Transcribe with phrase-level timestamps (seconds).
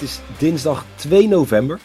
[0.00, 1.80] Het is dinsdag 2 november.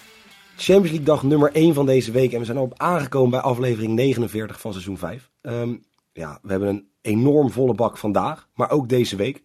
[0.55, 2.33] Champions League dag nummer 1 van deze week.
[2.33, 5.29] En we zijn al op aangekomen bij aflevering 49 van seizoen 5.
[5.41, 5.75] Ehm,
[6.13, 8.49] ja, we hebben een enorm volle bak vandaag.
[8.53, 9.35] Maar ook deze week.
[9.35, 9.43] We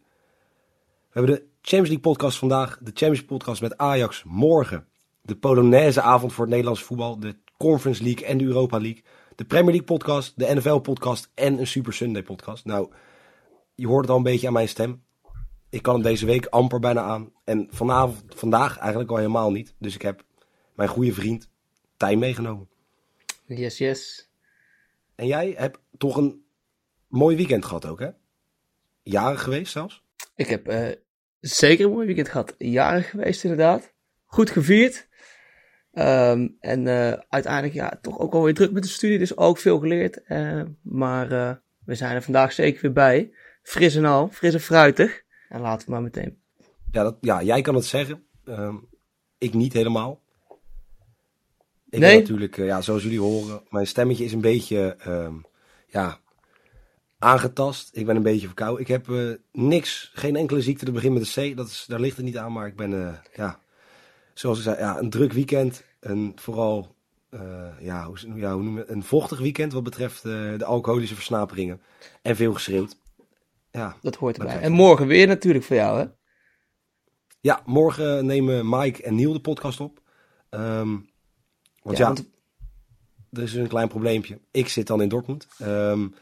[1.11, 2.69] hebben de Champions League podcast vandaag.
[2.69, 4.87] De Champions League podcast met Ajax morgen.
[5.23, 7.21] De Polonaise avond voor het Nederlandse voetbal.
[7.21, 9.03] De Conference League en de Europa League.
[9.35, 10.33] De Premier League podcast.
[10.37, 11.31] De NFL podcast.
[11.35, 12.65] En een Super Sunday podcast.
[12.65, 12.91] Nou,
[13.75, 15.03] je hoort het al een beetje aan mijn stem
[15.71, 17.33] ik kan het deze week amper bijna aan.
[17.45, 19.75] En vanavond, vandaag eigenlijk al helemaal niet.
[19.79, 20.25] Dus ik heb
[20.75, 21.51] mijn goede vriend
[21.97, 22.69] Tijn meegenomen.
[23.45, 24.31] Yes, yes.
[25.15, 26.45] En jij hebt toch een
[27.09, 28.09] mooi weekend gehad ook, hè?
[29.03, 30.05] Jarig geweest zelfs?
[30.35, 30.89] Ik heb uh,
[31.41, 32.55] zeker een mooi weekend gehad.
[32.59, 33.93] Jarig geweest inderdaad.
[34.25, 35.09] Goed gevierd.
[35.93, 39.19] Um, en uh, uiteindelijk ja, toch ook alweer druk met de studie.
[39.19, 40.21] Dus ook veel geleerd.
[40.29, 41.29] Uh, maar
[41.85, 43.35] we zijn er vandaag zeker weer bij.
[43.63, 44.29] Fris en al.
[44.29, 45.23] Fris en fruitig.
[45.51, 46.39] En laten we maar meteen.
[46.91, 48.25] Ja, dat, ja jij kan het zeggen.
[48.45, 48.89] Um,
[49.39, 50.21] ik niet helemaal.
[51.89, 52.11] Ik nee?
[52.11, 55.45] ben natuurlijk, uh, ja, zoals jullie horen, mijn stemmetje is een beetje um,
[55.87, 56.19] ja,
[57.19, 57.97] aangetast.
[57.97, 58.81] Ik ben een beetje verkouden.
[58.81, 61.57] Ik heb uh, niks, geen enkele ziekte te beginnen met de C.
[61.57, 63.61] Dat is, daar ligt het niet aan, maar ik ben, uh, ja,
[64.35, 65.85] zoals ik zei, ja, een druk weekend.
[66.01, 66.95] En vooral,
[67.81, 68.91] ja, hoe, ja, hoe noem je?
[68.91, 71.81] Een vochtig weekend wat betreft de alcoholische versnaperingen.
[72.23, 72.97] En veel geschreeuwd.
[73.71, 74.61] Ja, dat hoort erbij.
[74.61, 76.07] En morgen weer natuurlijk voor jou, hè?
[77.41, 80.01] Ja, morgen nemen Mike en Neil de podcast op.
[80.51, 81.09] Um,
[81.83, 82.31] want ja, ja want...
[83.33, 84.39] er is een klein probleempje.
[84.51, 85.47] Ik zit dan in Dortmund.
[85.63, 86.15] Um,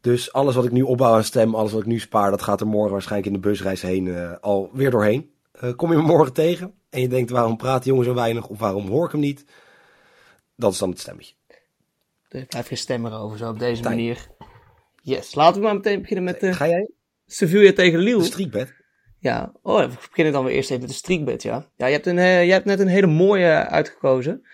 [0.00, 2.60] dus alles wat ik nu opbouw aan stem, alles wat ik nu spaar, dat gaat
[2.60, 5.30] er morgen waarschijnlijk in de busreis heen uh, al weer doorheen.
[5.60, 8.48] Uh, kom je me morgen tegen en je denkt waarom praat die jongen zo weinig
[8.48, 9.44] of waarom hoor ik hem niet?
[10.56, 11.34] Dat is dan het stemmetje.
[12.28, 13.94] Er blijft geen stem erover zo op deze Tijn.
[13.94, 14.28] manier.
[15.02, 16.90] Yes, laten we maar meteen beginnen met de Ga jij?
[17.26, 18.18] Sevilla tegen Lille.
[18.18, 18.74] De streakbed?
[19.18, 21.70] Ja, oh, we beginnen dan weer eerst even met de streakbed, ja.
[21.76, 24.46] Ja, je hebt, een, uh, je hebt net een hele mooie uitgekozen.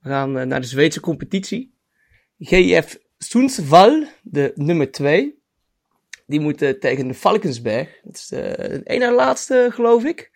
[0.00, 1.74] We gaan uh, naar de Zweedse competitie.
[2.38, 5.40] GF Sundsvall, de nummer 2.
[6.26, 8.00] Die moet uh, tegen de Valkensberg.
[8.02, 10.30] Dat is de, de ene laatste, geloof ik.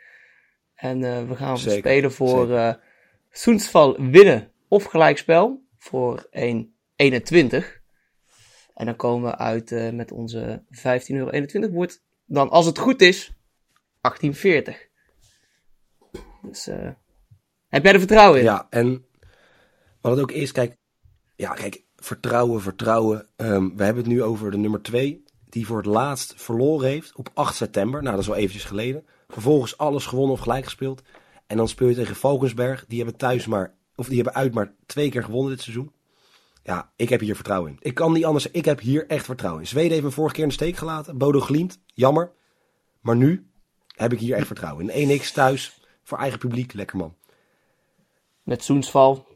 [0.75, 1.79] En we gaan Zeker.
[1.79, 2.79] spelen voor
[3.31, 7.76] Sundsvall winnen of gelijkspel voor 1-21.
[8.77, 10.71] En dan komen we uit uh, met onze 15,21
[11.13, 11.69] euro.
[11.71, 13.33] Wordt dan, als het goed is,
[14.01, 14.89] 1840.
[16.43, 16.91] Dus uh,
[17.69, 18.45] heb jij er vertrouwen in?
[18.45, 19.07] Ja, en
[20.01, 20.77] wat het ook is, kijk,
[21.37, 23.29] ja, kijk, vertrouwen, vertrouwen.
[23.37, 27.17] Um, we hebben het nu over de nummer 2, die voor het laatst verloren heeft
[27.17, 28.01] op 8 september.
[28.01, 29.05] Nou, dat is wel eventjes geleden.
[29.29, 31.03] Vervolgens alles gewonnen of gelijk gespeeld.
[31.47, 32.85] En dan speel je tegen Valkensberg.
[32.89, 35.93] Die hebben thuis maar, of die hebben uit maar twee keer gewonnen dit seizoen.
[36.67, 37.77] Ja, ik heb hier vertrouwen in.
[37.81, 38.51] Ik kan niet anders.
[38.51, 39.69] Ik heb hier echt vertrouwen in.
[39.69, 41.19] Zweden heeft me vorige keer in de steek gelaten.
[41.19, 42.33] Bodo Glimt, jammer.
[43.01, 43.51] Maar nu
[43.95, 45.21] heb ik hier echt vertrouwen in.
[45.21, 47.15] 1x thuis, voor eigen publiek, lekker man.
[48.43, 49.27] Met Soensval,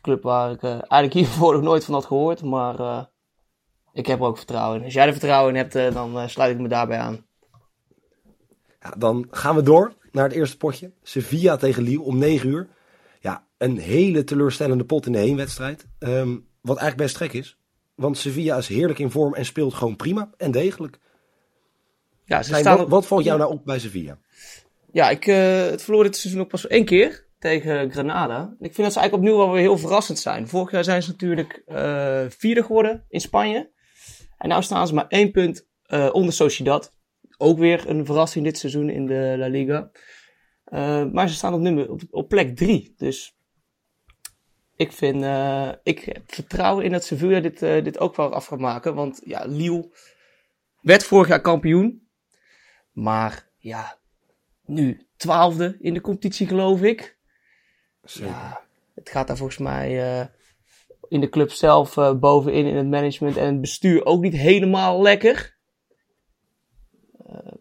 [0.00, 2.42] club waar ik uh, eigenlijk hiervoor nog nooit van had gehoord.
[2.42, 3.04] Maar uh,
[3.92, 4.84] ik heb er ook vertrouwen in.
[4.84, 7.26] Als jij er vertrouwen in hebt, uh, dan sluit ik me daarbij aan.
[8.80, 10.92] Ja, dan gaan we door naar het eerste potje.
[11.02, 12.68] Sevilla tegen Lille om 9 uur.
[13.20, 15.86] Ja, een hele teleurstellende pot in de heenwedstrijd.
[15.98, 17.56] Um, wat eigenlijk best gek is.
[17.94, 20.98] Want Sevilla is heerlijk in vorm en speelt gewoon prima en degelijk.
[22.24, 24.18] Ja, ze staan wat, wat, valt jou nou op bij Sevilla?
[24.92, 28.54] Ja, ik, uh, het verloor dit seizoen ook pas één keer tegen Granada.
[28.60, 30.48] Ik vind dat ze eigenlijk opnieuw wel weer heel verrassend zijn.
[30.48, 33.70] Vorig jaar zijn ze natuurlijk uh, vierde geworden in Spanje.
[34.38, 36.94] En nu staan ze maar één punt uh, onder Sociedad.
[37.38, 39.90] Ook weer een verrassing dit seizoen in de La Liga.
[41.12, 42.94] maar ze staan op, nummer, op, op plek drie.
[42.96, 43.36] Dus
[44.82, 48.46] ik vind, uh, ik heb vertrouwen in dat Sevilla dit, uh, dit ook wel af
[48.46, 48.94] gaat maken.
[48.94, 49.90] Want ja, Lille
[50.80, 52.06] werd vorig jaar kampioen.
[52.92, 53.98] Maar ja,
[54.66, 57.16] nu twaalfde in de competitie geloof ik.
[58.02, 58.30] Zeker.
[58.30, 58.64] Ja,
[58.94, 60.26] het gaat daar volgens mij uh,
[61.08, 65.56] in de club zelf bovenin in het management en het bestuur ook niet helemaal lekker.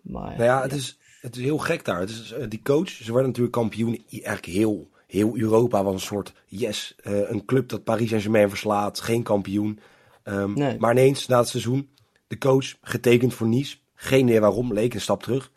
[0.02, 2.00] Maar, Nou ja, het, Is, het is heel gek daar.
[2.00, 4.04] Het is, eh, die coach, ze werden natuurlijk kampioen.
[4.10, 6.96] Eigenlijk heel, heel Europa was een soort yes.
[7.04, 9.00] eh, een club dat Paris Saint-Germain verslaat.
[9.00, 9.80] Geen kampioen.
[10.24, 10.80] Ehm, Nee.
[10.80, 11.90] Maar ineens na het seizoen,
[12.28, 13.78] de coach getekend voor Nice.
[13.94, 15.52] Geen idee waarom, leek een stap terug.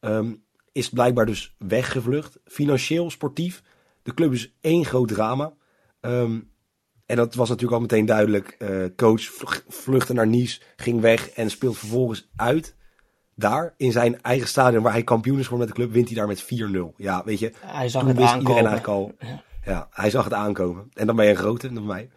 [0.00, 0.32] Ehm,
[0.72, 2.38] is blijkbaar dus weggevlucht.
[2.44, 3.62] Financieel, sportief.
[4.02, 5.52] De club is één groot drama.
[6.00, 6.40] Ehm,
[7.06, 8.48] en dat was natuurlijk al meteen duidelijk.
[8.48, 9.22] Eh, coach
[9.68, 12.74] vluchtte naar Nice, ging weg en speelt vervolgens uit.
[13.34, 16.16] Daar, in zijn eigen stadion, waar hij kampioen is geworden met de club, wint hij
[16.16, 16.96] daar met 4-0.
[16.96, 19.14] Ja, weet je, hij zag toen het wist iedereen aankomen.
[19.18, 19.40] eigenlijk al.
[19.64, 20.88] Ja, hij zag het aankomen.
[20.94, 22.10] En dan ben je een grote, dan mij.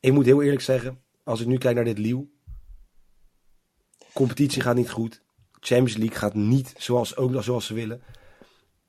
[0.00, 2.30] Ik moet heel eerlijk zeggen, als ik nu kijk naar dit Liel.
[4.12, 5.22] Competitie gaat niet goed.
[5.60, 8.02] Champions League gaat niet zoals, ook zoals ze willen.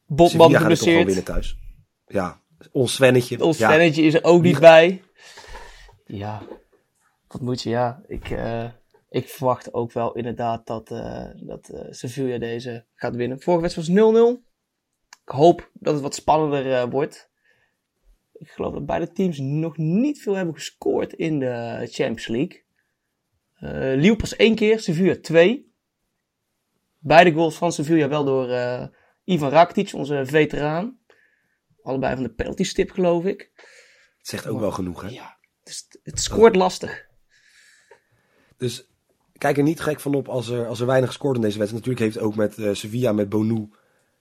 [0.06, 1.58] Botman het toch wel winnen thuis.
[2.08, 2.42] Ja,
[2.72, 3.44] ons Svennetje.
[3.44, 5.04] Ons ja, Svennetje is er ook niet bij.
[6.06, 6.42] Ja,
[7.28, 8.02] wat moet je, ja.
[8.08, 8.66] Ik, eh,
[9.12, 13.42] ik verwacht ook wel inderdaad dat, eh, dat eh, Sevilla deze gaat winnen.
[13.42, 14.44] Vorige wedstrijd was 0-0.
[15.24, 17.30] Ik hoop dat het wat spannender eh, wordt.
[18.34, 22.64] Ik geloof dat beide teams nog niet veel hebben gescoord in de Champions League.
[23.98, 25.74] Lille pas één keer, Sevilla twee.
[26.98, 28.48] Beide goals van Sevilla wel door
[29.24, 31.00] Ivan Rakitic, onze veteraan.
[31.82, 33.52] Allebei van de penalty stip, geloof ik.
[34.18, 35.10] Het zegt ook wel genoeg, hè?
[35.10, 37.08] Ja, dus het, het scoort lastig.
[38.58, 38.91] Dus
[39.42, 41.86] kijk er niet gek van op als er, als er weinig gescoord in deze wedstrijd.
[41.86, 43.70] Natuurlijk heeft ook met eh, Sevilla, met Bonu,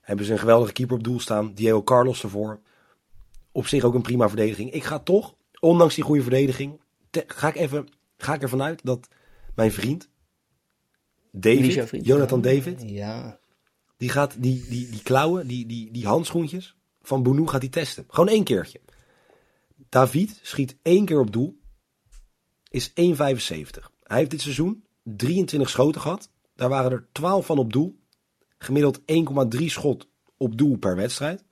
[0.01, 1.53] hebben ze een geweldige keeper op doel staan.
[1.53, 2.59] Diego Carlos ervoor.
[3.51, 4.71] Op zich ook een prima verdediging.
[4.71, 6.79] Ik ga toch, ondanks die goede verdediging,
[7.09, 7.87] te- ga, ik even,
[8.17, 9.07] ga ik ervan uit dat
[9.55, 10.09] mijn vriend,
[11.31, 12.05] David, vriend.
[12.05, 13.39] Jonathan David, Ja.
[13.97, 18.05] die gaat die, die, die klauwen, die, die, die handschoentjes van Bonu gaat hij testen.
[18.07, 18.81] Gewoon één keertje.
[19.89, 21.59] David schiet één keer op doel.
[22.69, 22.93] Is 1,75.
[24.03, 26.29] Hij heeft dit seizoen 23 schoten gehad.
[26.55, 27.99] Daar waren er 12 van op doel.
[28.57, 28.99] Gemiddeld
[29.59, 30.07] 1,3 schot
[30.37, 31.43] op doel per wedstrijd.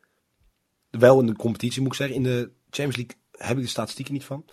[0.89, 2.15] Wel in de competitie moet ik zeggen.
[2.15, 4.45] In de Champions League heb ik de statistieken niet van.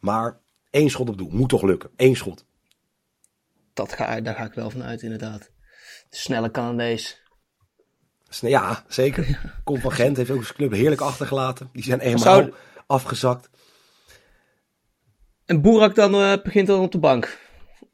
[0.00, 0.40] Maar
[0.70, 1.30] één schot op doel.
[1.30, 1.90] Moet toch lukken.
[1.96, 2.46] Eén schot.
[3.72, 5.50] Dat ga, daar ga ik wel van uit, inderdaad.
[6.10, 7.22] De snelle Canadees.
[8.40, 9.52] Ja, zeker.
[9.64, 10.16] Komt van Gent.
[10.16, 11.68] Heeft ook zijn club heerlijk achtergelaten.
[11.72, 12.52] Die zijn eenmaal Zou-
[12.86, 13.50] afgezakt.
[15.44, 17.41] En Boerak dan eh, begint dan op de bank.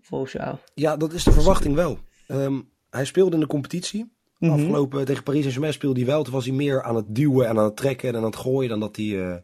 [0.08, 0.56] Volgens jou.
[0.74, 1.98] Ja, dat is de verwachting wel.
[2.26, 2.60] Ehm,
[2.90, 4.12] hij speelde in de competitie.
[4.38, 4.52] Mhm.
[4.52, 6.22] Afgelopen tegen Paris Saint-Germain speelde hij wel.
[6.22, 8.68] Toen was hij meer aan het duwen en aan het trekken en aan het gooien
[8.68, 9.20] dan dat hij...
[9.30, 9.36] eh,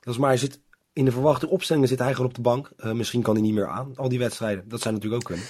[0.00, 0.60] dat is maar, hij zit
[0.92, 2.72] in de verwachte opstellingen zit hij gewoon op de bank.
[2.76, 4.68] Eh, misschien kan hij niet meer aan, al die wedstrijden.
[4.68, 5.44] Dat zijn natuurlijk ook kunnen.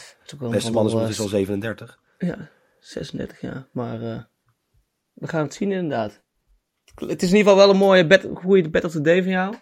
[0.50, 1.98] Beste een man is al 37.
[2.18, 3.68] eh, Ja, 36 jaar.
[3.72, 4.22] Maar eh,
[5.12, 6.22] we gaan het zien inderdaad.
[6.94, 9.32] Het is in ieder geval wel een mooie bet, goede bet of the day van
[9.32, 9.54] jou.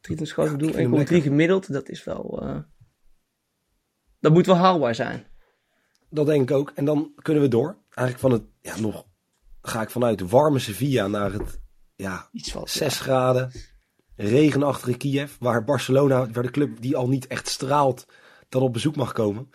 [0.00, 1.22] 23 schoten Ja, doen, ik vind hem 1,3 lekker.
[1.30, 1.72] gemiddeld.
[1.72, 2.42] Dat is wel...
[4.24, 5.26] dat moet wel haalbaar zijn.
[6.10, 6.72] Dat denk ik ook.
[6.74, 7.76] En dan kunnen we door.
[7.90, 9.06] Eigenlijk van het, ja nog,
[9.62, 11.60] ga ik vanuit warme Sevilla naar het,
[11.96, 12.70] ja, Iets wat...
[12.70, 13.52] 6 graden,
[14.16, 18.06] regenachtige Kiev, waar Barcelona, waar de club die al niet echt straalt,
[18.48, 19.50] dan op bezoek mag komen.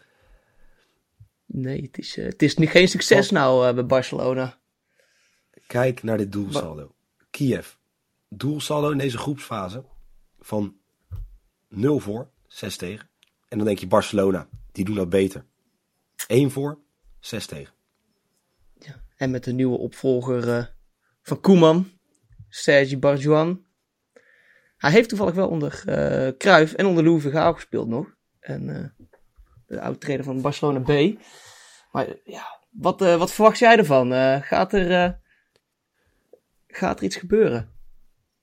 [1.46, 4.58] Nee, het is, eh, het is niet, geen succes nou eh, bij Barcelona.
[5.68, 6.96] Kijk naar dit doelsaldo.
[7.30, 7.74] Kiev,
[8.28, 9.84] doelsaldo in deze groepsfase
[10.40, 10.76] van
[11.68, 13.10] 0 voor, 6 tegen.
[13.48, 15.46] En dan denk je Barcelona, die doen dat beter.
[16.28, 16.80] 1 voor,
[17.20, 17.74] 6 tegen.
[18.80, 19.04] Ja.
[19.16, 20.66] En met de nieuwe opvolger eh,
[21.22, 21.92] van Koeman,
[22.50, 23.66] Sergi Barjuan.
[24.78, 25.84] Hij heeft toevallig wel onder
[26.38, 28.16] Cruijff en onder Louis van Gaal gespeeld nog.
[28.40, 29.06] En eh,
[29.68, 31.20] de oud-trainer van Barcelona B.
[31.92, 34.12] Maar ja, wat, wat verwacht jij ervan?
[34.44, 35.20] Gaat, er,
[36.68, 37.78] gaat er iets gebeuren?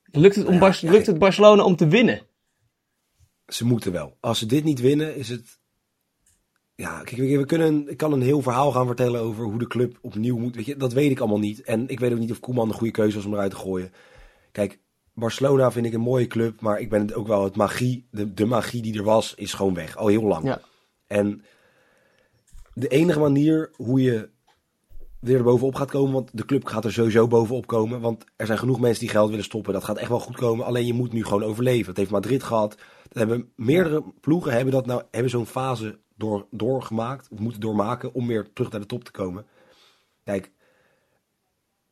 [0.02, 2.26] Lukt het, om Ja, Bar- ja, lukt het Barcelona om te winnen?
[3.46, 4.16] Ze moeten wel.
[4.20, 5.58] Als ze dit niet winnen, is het.
[6.76, 9.98] Ja, kijk, we kunnen, ik kan een heel verhaal gaan vertellen over hoe de club
[10.00, 10.54] opnieuw moet.
[10.54, 11.62] Weet je, dat weet ik allemaal niet.
[11.62, 13.92] En ik weet ook niet of Koeman de goede keuze was om eruit te gooien.
[14.52, 14.78] Kijk,
[15.14, 18.06] Barcelona vind ik een mooie club, maar ik ben het ook wel het magie.
[18.10, 19.96] De, de magie die er was, is gewoon weg.
[19.96, 20.44] Al heel lang.
[20.44, 20.60] Ja.
[21.06, 21.44] En
[22.74, 24.28] de enige manier hoe je
[25.20, 28.00] weer er bovenop gaat komen, want de club gaat er sowieso bovenop komen.
[28.00, 29.72] Want er zijn genoeg mensen die geld willen stoppen.
[29.72, 30.66] Dat gaat echt wel goed komen.
[30.66, 31.86] Alleen je moet nu gewoon overleven.
[31.86, 32.76] Dat heeft Madrid gehad.
[33.08, 38.12] Dat hebben meerdere ploegen hebben dat nou hebben zo'n fase door, doorgemaakt, of moeten doormaken
[38.14, 39.46] om weer terug naar de top te komen.
[40.24, 40.52] Kijk,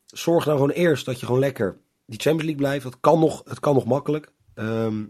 [0.05, 2.83] zorg nou gewoon eerst dat je gewoon lekker die Champions League blijft.
[2.83, 4.33] Dat kan nog, het kan nog makkelijk.
[4.53, 5.05] Ehm,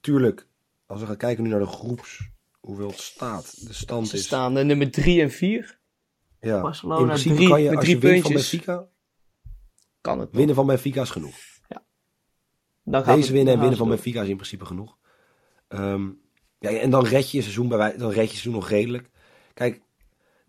[0.00, 0.46] tuurlijk,
[0.86, 2.28] als we gaan kijken nu naar de groeps,
[2.60, 3.66] hoeveel het staat.
[3.66, 4.24] De stand Ze is.
[4.24, 5.78] staan eh, nummer 3 en 4.
[6.40, 6.60] Ja.
[6.60, 8.32] Barcelona in principe drie- kan je, als je wint van.
[8.32, 8.86] Benfica,
[10.00, 10.36] Kan het nog.
[10.36, 11.34] winnen van Benfica is genoeg.
[12.84, 14.98] Dan gaan Deze winnen en dan winnen van Benfica is in principe genoeg.
[15.68, 16.10] Ehm,
[16.60, 19.10] ja, en dan red je je seizoen bij wij, dan red je seizoen nog redelijk.
[19.54, 19.80] Kijk,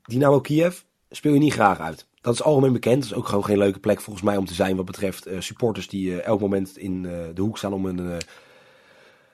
[0.03, 2.07] Dynamo Kiev speel je niet graag uit.
[2.21, 3.01] Dat is algemeen bekend.
[3.01, 5.39] Dat is ook gewoon geen leuke plek volgens mij om te zijn wat betreft uh,
[5.39, 8.21] supporters die uh, elk moment in uh, de hoek staan om een,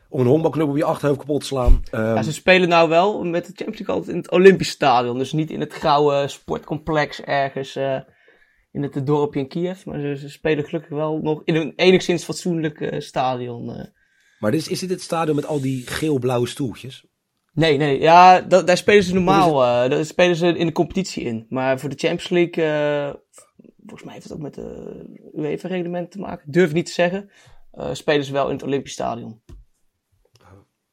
[0.10, 1.84] om een honkbalclub op je achterhoofd kapot te slaan.
[1.92, 5.18] Ja, ze spelen nou wel met de Champions League altijd in het Olympisch Stadion.
[5.18, 7.76] Dus niet in het grauwe sportcomplex ergens
[8.72, 9.86] in het dorpje in Kiev.
[9.86, 13.92] Maar ze, ze, spelen gelukkig wel nog in een enigszins fatsoenlijk stadion.
[14.40, 17.06] Maar is, is dit het stadion met al die geel-blauwe stoeltjes?
[17.54, 18.00] Nee, nee.
[18.00, 19.50] Ja, dat, daar spelen ze normaal.
[19.50, 21.46] Uh, daar spelen ze in de competitie in.
[21.50, 23.14] Maar voor de Champions League, uh,
[23.78, 26.52] volgens mij heeft het ook met de UEFA-reglement te maken.
[26.52, 27.30] Durf niet te zeggen.
[27.74, 29.42] Uh, spelen ze wel in het Olympisch Stadion.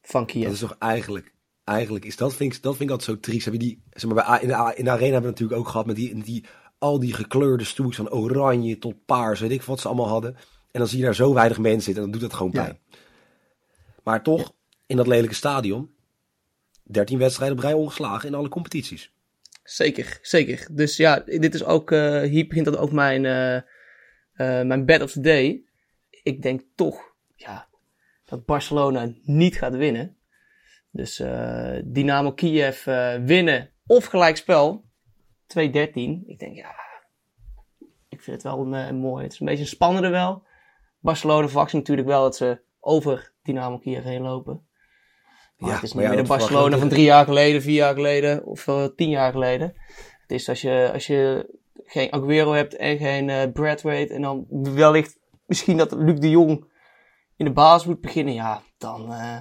[0.01, 0.43] Van Kiev.
[0.43, 1.33] Dat is toch eigenlijk,
[1.63, 3.45] eigenlijk is dat, vind ik, dat vind ik altijd zo triest.
[3.45, 5.67] Heb je die, zeg maar, bij, in, de, in de arena hebben we natuurlijk ook
[5.67, 6.45] gehad met die, die,
[6.77, 10.35] al die gekleurde stoeltjes van oranje tot paars, weet ik wat ze allemaal hadden.
[10.71, 12.79] En dan zie je daar zo weinig mensen zitten en dan doet dat gewoon pijn.
[12.89, 12.97] Ja.
[14.05, 14.53] Maar toch,
[14.85, 15.95] in dat lelijke stadion,
[16.83, 19.13] 13 wedstrijden op rij ongeslagen in alle competities.
[19.63, 20.67] Zeker, zeker.
[20.71, 23.61] Dus ja, dit is ook, uh, hier begint dan ook mijn, uh, uh,
[24.65, 25.63] mijn bed of the day.
[26.23, 27.67] Ik denk toch, ja,
[28.25, 30.17] dat Barcelona niet gaat winnen.
[30.91, 31.23] Dus
[31.83, 32.85] Dynamo Kiev
[33.25, 34.85] winnen of gelijkspel.
[35.47, 35.57] 2-13.
[36.25, 36.75] Ik denk, ja,
[38.09, 39.23] ik vind het wel een, mooi.
[39.23, 40.43] Het is een beetje een spannende wel.
[40.99, 44.67] Barcelona verwacht natuurlijk wel dat ze over Dynamo Kiev heen lopen.
[45.57, 48.45] Maar ja, het is niet meer de Barcelona van drie jaar geleden, vier jaar geleden
[48.45, 49.73] of uh, tien jaar geleden.
[50.21, 51.49] Het is als je, als je
[51.83, 56.73] geen Aguero hebt en geen uh, Bradwaite en dan wellicht misschien dat Luc de Jong
[57.35, 59.37] in de baas moet beginnen, ja, dan, uh,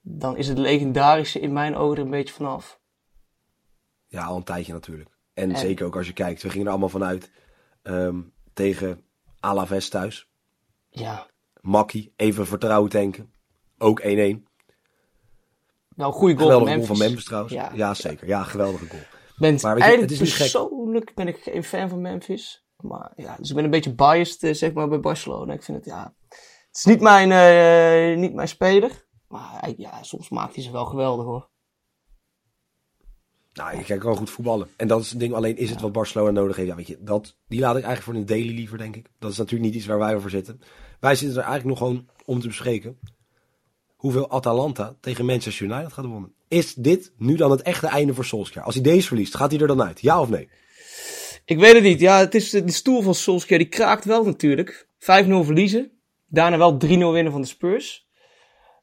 [0.00, 2.80] dan is het legendarische in mijn ogen er een beetje vanaf.
[4.06, 5.10] Ja, al een tijdje natuurlijk.
[5.32, 7.30] En, en, zeker ook als je kijkt, we gingen er allemaal vanuit
[7.82, 9.04] um, tegen
[9.40, 10.28] Alaves thuis.
[10.88, 11.32] Ja.
[11.64, 13.32] Makkie, even vertrouwen tanken.
[13.78, 14.04] Ook 1-1.
[15.96, 16.86] Nou, goede goal geweldige van Memphis.
[16.86, 17.54] goal van Memphis trouwens.
[17.54, 18.26] Ja, ja zeker.
[18.26, 19.02] Ja, geweldige goal.
[19.36, 22.64] Ben, maar weet je, het is niet persoonlijk ben ik geen fan van Memphis.
[22.76, 25.52] Maar ja, dus ik ben een beetje biased, uh, zeg maar, bij Barcelona.
[25.52, 26.14] Ik vind het, ja...
[26.28, 29.06] Het is niet mijn, uh, niet mijn speler.
[29.28, 31.48] Maar ja, soms maakt hij ze wel geweldig, hoor.
[33.52, 34.68] Nou, je kan gewoon goed voetballen.
[34.76, 35.34] En dat is het ding.
[35.34, 36.68] Alleen is het wat Barcelona nodig heeft.
[36.68, 39.10] Ja, weet je, dat, die laat ik eigenlijk voor een daily liever, denk ik.
[39.18, 40.60] Dat is natuurlijk niet iets waar wij over zitten.
[41.04, 42.98] Wij zitten er eigenlijk nog gewoon om te bespreken
[43.96, 46.34] hoeveel Atalanta tegen Manchester United gaat wonnen.
[46.48, 48.64] Is dit nu dan het echte einde voor Solskjaer?
[48.64, 50.00] Als hij deze verliest, gaat hij er dan uit?
[50.00, 50.48] Ja of nee?
[51.44, 52.00] Ik weet het niet.
[52.00, 53.58] Ja, het is de stoel van Solskjaer.
[53.58, 54.88] Die kraakt wel natuurlijk.
[54.98, 55.90] 5-0 verliezen.
[56.26, 58.08] Daarna wel 3-0 winnen van de Spurs.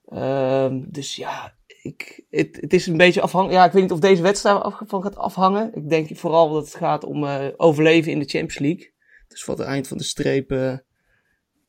[0.08, 3.60] Uh, dus ja, ik, het, het is een beetje afhankelijk.
[3.60, 5.76] Ja, ik weet niet of deze wedstrijd van gaat afhangen.
[5.76, 8.94] Ik denk vooral dat het gaat om uh, overleven in de Champions League.
[9.28, 10.78] Dus wat het eind van de streep, uh,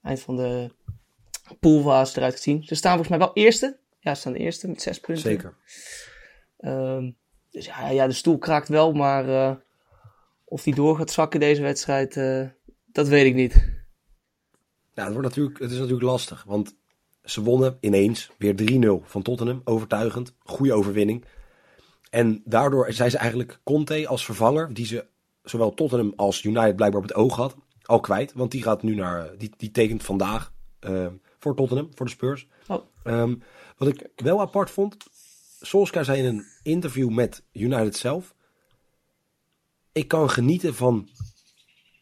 [0.02, 0.70] eind van de
[1.60, 2.64] poolfase eruit gezien.
[2.64, 3.78] Ze staan volgens mij wel eerste.
[3.98, 5.24] Ja, ze staan de eerste met zes punten.
[5.24, 5.56] Zeker.
[6.58, 7.16] Um,
[7.50, 9.54] dus ja, ja, de stoel kraakt wel, maar uh,
[10.44, 12.48] of die door gaat zakken deze wedstrijd, uh,
[12.86, 13.54] dat weet ik niet.
[14.94, 16.76] Nou, het, wordt natuurlijk, het is natuurlijk lastig, want
[17.24, 18.54] ze wonnen ineens weer
[19.02, 19.60] 3-0 van Tottenham.
[19.64, 21.24] Overtuigend, goede overwinning.
[22.10, 25.06] En daardoor zijn ze eigenlijk Conte als vervanger, die ze
[25.42, 28.32] zowel Tottenham als United blijkbaar op het oog had, al kwijt.
[28.32, 31.06] Want die gaat nu naar, die, die tekent vandaag uh,
[31.38, 32.46] voor Tottenham, voor de Spurs.
[32.66, 32.84] Oh.
[33.04, 33.42] Um,
[33.76, 34.96] wat ik wel apart vond,
[35.60, 38.34] Solskjaer zei in een interview met United zelf,
[39.92, 41.08] ik kan genieten van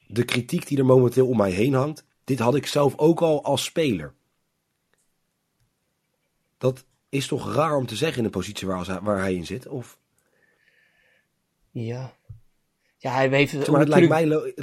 [0.06, 2.04] de kritiek die er momenteel om mij heen hangt.
[2.25, 4.14] Dit had ik zelf ook al als speler.
[6.58, 9.66] Dat is toch raar om te zeggen in de positie waar, waar hij in zit?
[9.66, 9.99] Of?
[11.70, 12.16] Ja.
[12.96, 13.68] Ja, hij weet het.
[13.68, 14.54] maar het lijkt, mij,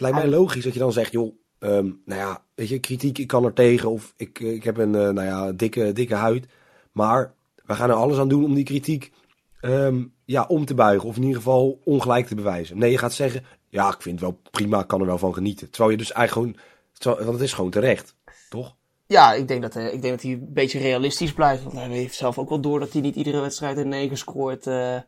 [0.00, 3.26] lijkt mij logisch dat je dan zegt, joh, Um, nou ja, weet je, kritiek, ik
[3.26, 6.46] kan er tegen of ik, ik heb een uh, nou ja, dikke, dikke huid.
[6.92, 9.12] Maar we gaan er alles aan doen om die kritiek
[9.60, 11.08] um, ja, om te buigen.
[11.08, 12.78] Of in ieder geval ongelijk te bewijzen.
[12.78, 15.34] Nee, je gaat zeggen, ja, ik vind het wel prima, ik kan er wel van
[15.34, 15.70] genieten.
[15.70, 16.56] Terwijl je dus eigenlijk
[17.02, 18.14] gewoon, want het is gewoon terecht,
[18.48, 18.76] toch?
[19.06, 21.62] Ja, ik denk dat, uh, ik denk dat hij een beetje realistisch blijft.
[21.62, 24.66] Want hij heeft zelf ook wel door dat hij niet iedere wedstrijd een 9 scoort
[24.66, 24.98] uh,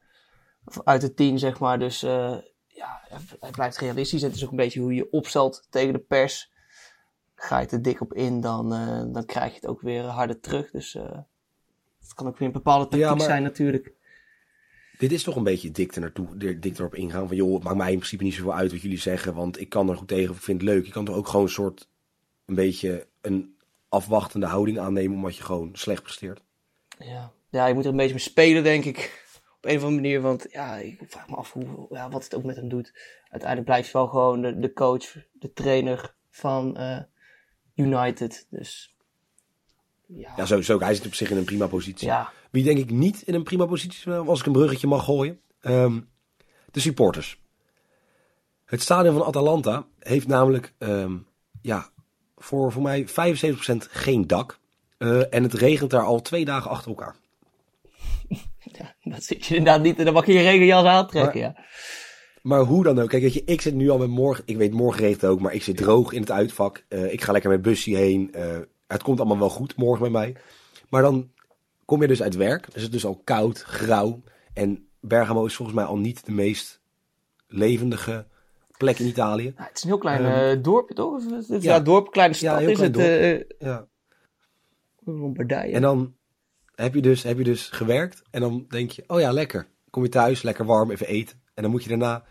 [0.85, 1.79] uit de 10, zeg maar.
[1.79, 2.07] Dus
[2.73, 3.00] ja,
[3.41, 4.23] hij blijft realistisch.
[4.23, 6.50] Het is ook een beetje hoe je opstelt tegen de pers.
[7.35, 10.41] Ga je er dik op in, dan, uh, dan krijg je het ook weer harder
[10.41, 10.71] terug.
[10.71, 11.02] Dus uh,
[12.00, 13.93] het kan ook weer een bepaalde tactiek ja, zijn natuurlijk.
[14.99, 17.26] Dit is toch een beetje dik, naartoe, dik erop ingaan.
[17.26, 19.35] Van joh, het maakt mij in principe niet zoveel uit wat jullie zeggen.
[19.35, 20.87] Want ik kan er goed tegen ik vind het leuk.
[20.87, 21.88] Je kan toch ook gewoon een soort,
[22.47, 23.57] een beetje een
[23.88, 25.17] afwachtende houding aannemen.
[25.17, 26.43] Omdat je gewoon slecht presteert.
[26.99, 29.22] Ja, ja je moet er een beetje mee spelen denk ik
[29.62, 30.21] op een of andere manier.
[30.21, 32.92] Want ja, ik vraag me af hoe, ja, wat het ook met hem doet.
[33.23, 36.99] Uiteindelijk blijft hij wel gewoon de, de coach, de trainer van uh,
[37.75, 38.47] United.
[38.50, 38.97] Dus
[40.07, 40.33] ja.
[40.37, 40.78] ja, sowieso.
[40.78, 42.07] Hij zit op zich in een prima positie.
[42.07, 42.33] Ja.
[42.50, 45.40] Wie denk ik niet in een prima positie, als ik een bruggetje mag gooien.
[45.61, 46.00] Ehm,
[46.71, 47.40] de supporters.
[48.64, 51.16] Het stadion van Atalanta heeft namelijk ehm,
[51.62, 51.90] ja,
[52.37, 53.12] voor, voor mij 75%
[53.90, 54.61] geen dak.
[54.99, 57.16] Eh, en het regent daar al twee dagen achter elkaar.
[58.73, 60.04] Ja, dat zit je inderdaad niet.
[60.04, 61.64] Dan mag je je regenjas aantrekken, Maar- ja.
[62.42, 63.09] Maar hoe dan ook.
[63.09, 64.42] Kijk, weet je, ik zit nu al met morgen.
[64.47, 66.85] Ik weet, morgen regent het ook, maar ik zit droog in het uitvak.
[66.88, 68.33] Eh, ik ga lekker met busje heen.
[68.35, 70.37] Eh, het komt allemaal wel goed morgen bij mij.
[70.88, 71.31] Maar dan
[71.85, 72.64] kom je dus uit werk.
[72.64, 74.23] Dus het is dus al koud, grauw.
[74.54, 76.81] En Bergamo is volgens mij al niet de meest
[77.47, 78.26] levendige
[78.76, 79.52] plek in Italië.
[79.57, 81.23] Nou, het is een heel klein Ehm, eh, dorpje, toch?
[81.49, 81.81] Ja, ja.
[81.81, 83.49] dorp, kleine stad Ja, is klein het.
[83.61, 83.87] eh Ja.
[85.04, 85.73] Lombardije.
[85.73, 86.14] En dan
[86.75, 88.23] heb je, dus, heb je dus gewerkt.
[88.31, 89.67] En dan denk je, oh ja, lekker.
[89.91, 91.41] Kom je thuis, lekker warm, even eten.
[91.55, 92.25] En dan moet je daarna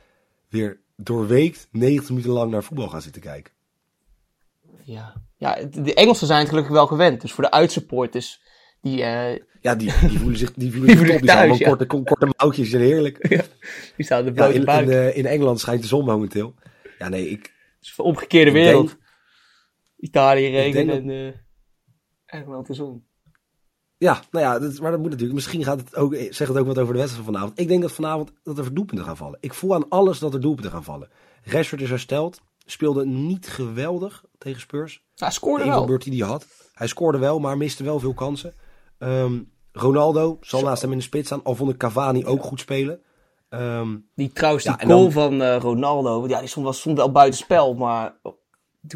[0.50, 3.53] weer doorweekt 90 minuten lang naar voetbal gaan zitten kijken.
[4.83, 7.21] Ja, ja de Engelsen zijn het gelukkig wel gewend.
[7.21, 8.41] Dus voor de uitsupporters,
[8.81, 11.25] die, eh, Ja, die, die voelen zich, die voelen Die voelen top.
[11.25, 11.67] Die thuis, ja.
[11.67, 13.29] korte, korte mouwtjes, zijn heerlijk.
[13.98, 16.53] die staan de Ja, blote in, eh, in Engeland schijnt de zon momenteel.
[17.00, 17.41] Ja, nee, ik,
[17.77, 18.88] Het is de omgekeerde wereld.
[18.88, 19.00] denk-
[19.98, 21.33] Italië regen en eh
[22.25, 23.05] Engeland de zon.
[24.08, 25.36] Ja, nou ja, dat, maar dat moet natuurlijk.
[25.36, 27.60] Misschien gaat het ook, zegt het ook wat over de wedstrijd van vanavond.
[27.60, 29.38] Ik denk dat vanavond dat er doelpunten gaan vallen.
[29.41, 31.10] Ik voel aan alles dat er doelpunten gaan vallen.
[31.43, 32.41] Rashford is hersteld.
[32.65, 35.03] Speelde niet geweldig tegen Spurs.
[35.15, 35.72] Hij scoorde De wel.
[35.74, 36.46] invalbeurt die hij had.
[36.74, 38.53] Hij scoorde wel, maar miste wel veel kansen.
[38.98, 39.39] Ehm,
[39.72, 41.43] Ronaldo zal naast hem in de spits staan.
[41.43, 43.01] Al vond ik Cavani ook goed spelen.
[43.50, 46.98] Ehm, Die trouwens, die Ja, goal dan- van eh, Ronaldo, ja, die stond wel, stond
[46.98, 48.15] wel buiten spel, maar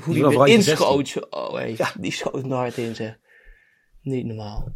[0.04, 3.18] hoe die randje inschoot, oh, hey, die schoot er hard in, zeg.
[4.02, 4.68] Niet normaal.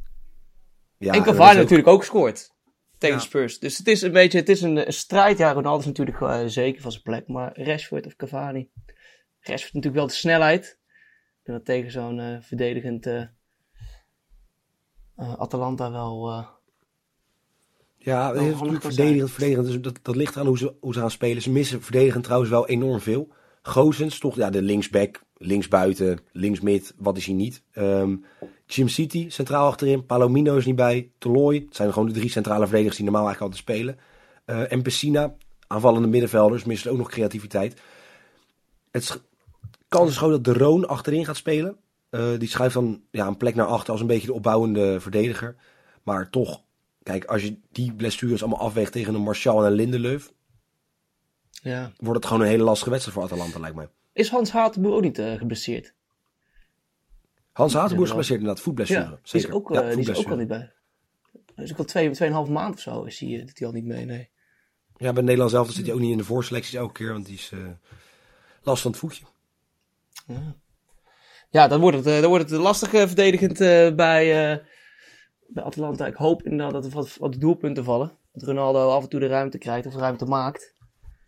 [0.99, 2.51] Ja, en Cavani ook- natuurlijk ook scoort
[2.97, 3.21] tegen Ja.
[3.21, 3.59] Spurs.
[3.59, 5.37] Dus het is een beetje, het is een, een strijd.
[5.37, 8.69] Ja, Ronaldo is natuurlijk eh, zeker van zijn plek, maar Rashford of Cavani.
[9.39, 10.77] Rashford natuurlijk wel de snelheid.
[11.43, 13.23] Denk dat tegen zo'n eh, verdedigend eh,
[15.15, 16.45] Atalanta wel...
[17.97, 19.67] Ja, natuurlijk verdedigend, verdedigend.
[19.67, 21.41] Dus dat, dat ligt aan hoe ze, hoe ze gaan spelen.
[21.41, 23.33] Ze missen verdedigend trouwens wel enorm veel.
[23.61, 27.63] Gozens, toch ja, de linksback, linksbuiten, linksmid, wat is hij niet.
[27.71, 28.15] Ehm
[28.71, 30.05] Jim City, centraal achterin.
[30.05, 31.09] Palomino is niet bij.
[31.17, 33.99] Toloy, het zijn gewoon de drie centrale verdedigers die normaal eigenlijk altijd spelen.
[34.45, 35.35] Eh en Pessina,
[35.67, 37.81] aanvallende middenvelders, missen ook nog creativiteit.
[38.91, 39.21] Het
[39.87, 41.77] kans is gewoon dat de Roon achterin gaat spelen.
[42.09, 45.55] Eh, die schuift dan ja, een plek naar achter als een beetje de opbouwende verdediger.
[46.03, 46.61] Maar toch,
[47.03, 50.31] kijk, als je die blessures allemaal afweegt tegen een Martial en een Lindelöf,
[51.49, 51.91] ja.
[51.97, 53.89] wordt het gewoon een hele lastige wedstrijd voor Atalanta, lijkt mij.
[54.13, 55.93] Is Hans Hatenboer ook niet eh, geblesseerd?
[57.59, 58.99] Hans Hatenboer is geblesseerd inderdaad, voetblessure.
[58.99, 60.71] Ja, die is, ook, Ja, eh, die is ook al niet bij.
[61.55, 63.73] Hij is ook al twee, tweeënhalf maand of zo is hij, eh, doet hij al
[63.73, 64.29] niet mee, nee.
[64.97, 67.35] Ja, bij Nederland zelf zit hij ook niet in de voorselecties elke keer, want die
[67.35, 67.59] is eh,
[68.61, 69.23] last van het voetje.
[71.49, 74.65] Ja, dan wordt het, eh, dan wordt het lastig eh, verdedigend eh, bij, eh,
[75.47, 76.07] bij Atalanta.
[76.07, 78.11] Ik hoop inderdaad dat er wat, wat doelpunten vallen.
[78.33, 80.73] Dat Ronaldo af en toe de ruimte krijgt of ruimte maakt.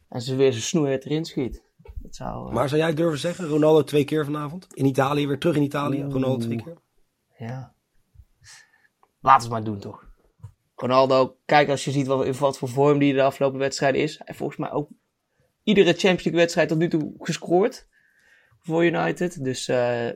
[0.10, 1.64] En ze weer zijn snoeihard erin schiet.
[2.00, 4.68] Dat zou, eh, Maar zou jij durven zeggen, Ronaldo twee keer vanavond?
[4.74, 6.78] In Italië, weer terug in Italië, Ronaldo twee keer?
[7.38, 7.74] ja.
[9.24, 10.10] Laten we het maar doen, toch?
[10.76, 14.12] Ronaldo, kijk als je ziet wat, in wat voor vorm die de afgelopen wedstrijden is.
[14.12, 14.90] Hij heeft volgens mij ook
[15.64, 17.88] iedere Champions League wedstrijd tot nu toe gescoord.
[18.60, 19.44] Voor United.
[19.44, 20.10] Dus eh,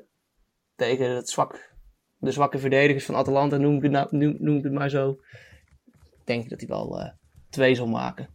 [0.76, 1.74] tegen het zwak,
[2.18, 5.20] de zwakke verdedigers van Atalanta, noem ik het, nou, noem, noem ik het maar zo.
[6.24, 7.12] Denk ik dat hij wel eh,
[7.50, 8.30] twee zal maken.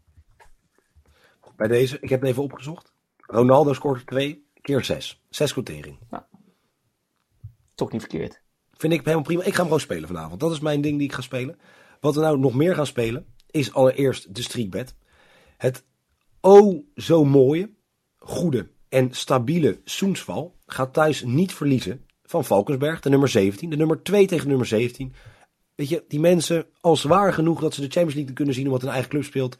[1.56, 2.92] Bij deze, ik heb het even opgezocht.
[3.30, 5.22] Ronaldo scoort er twee keer zes.
[5.28, 5.98] Zes quotering.
[7.74, 8.40] Toch niet verkeerd.
[8.72, 9.42] Vind ik helemaal prima.
[9.42, 10.40] Ik ga hem gewoon spelen vanavond.
[10.40, 11.58] Dat is mijn ding die ik ga spelen.
[12.00, 14.94] Wat we nou nog meer gaan spelen, is allereerst de streakbed.
[15.56, 15.84] Het
[16.40, 17.70] oh zo mooie,
[18.18, 23.70] goede en stabiele Soensval gaat thuis niet verliezen van Valkensberg, de nummer 17.
[23.70, 25.14] De nummer 2 tegen nummer 17.
[25.74, 28.80] Weet je, die mensen al zwaar genoeg dat ze de Champions League kunnen zien omdat
[28.80, 29.56] hun eigen club speelt.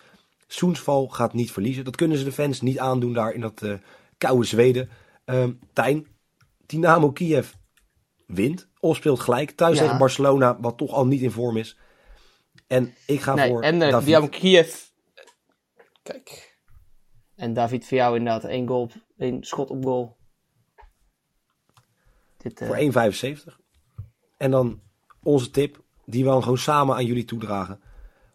[0.53, 1.85] Soensval gaat niet verliezen.
[1.85, 3.75] Dat kunnen ze de fans niet aandoen daar in dat eh,
[4.19, 4.89] koude Zweden.
[5.25, 6.07] Ehm Tijn,
[6.67, 7.53] Dynamo Kiev
[8.27, 9.51] wint of speelt gelijk.
[9.51, 9.83] Thuis Ja.
[9.83, 11.79] tegen Barcelona, wat toch al niet in vorm is.
[12.67, 14.07] En ik ga Nee, voor en uh, David.
[14.07, 14.75] Dynamo Kiev.
[16.03, 16.59] Kijk.
[17.37, 20.17] En David, voor jou inderdaad één goal, één schot op goal.
[22.37, 23.61] Dit, eh, Voor 1,75.
[24.37, 24.81] En dan
[25.23, 27.81] onze tip, die we dan gewoon samen aan jullie toedragen.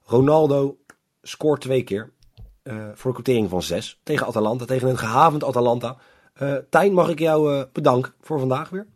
[0.04, 0.78] Ronaldo
[1.28, 2.14] scoort twee keer.
[2.64, 4.66] eh, voor een quotering van 6 tegen Atalanta.
[4.66, 5.98] Tegen een gehavend Atalanta.
[6.34, 8.88] Eh Tijn, mag ik jou eh, bedanken voor vandaag weer.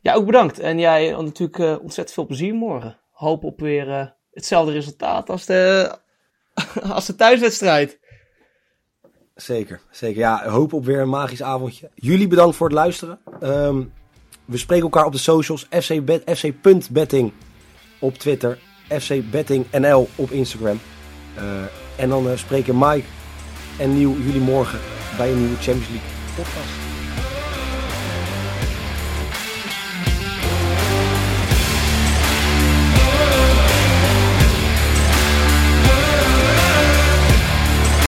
[0.00, 0.58] Ja, ook bedankt.
[0.58, 2.98] En jij had natuurlijk ontzettend veel plezier morgen.
[3.12, 5.92] Hoop op weer hetzelfde resultaat als de,
[6.94, 7.98] als de thuiswedstrijd.
[9.34, 10.18] Zeker, zeker.
[10.20, 11.90] Ja, hoop op weer een magisch avondje.
[11.94, 13.18] Jullie bedankt voor het luisteren.
[13.40, 13.82] Ehm,
[14.44, 15.66] we spreken elkaar op de socials.
[15.70, 17.32] FC Bet- FC.betting
[18.00, 18.58] op Twitter.
[18.88, 20.78] FC Betting NL op Instagram.
[21.36, 21.42] Eh,
[21.96, 23.06] en dan spreken Mike
[23.78, 24.78] en Nieuw jullie morgen
[25.16, 26.85] bij een nieuwe Champions League podcast.